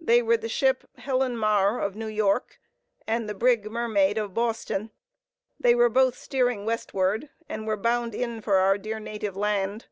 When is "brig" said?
3.34-3.70